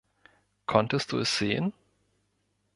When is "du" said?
1.11-1.19